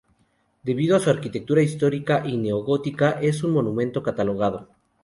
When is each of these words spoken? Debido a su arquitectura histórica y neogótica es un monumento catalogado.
Debido 0.63 0.95
a 0.97 0.99
su 0.99 1.11
arquitectura 1.11 1.61
histórica 1.61 2.23
y 2.25 2.35
neogótica 2.35 3.19
es 3.21 3.43
un 3.43 3.51
monumento 3.51 4.01
catalogado. 4.01 4.67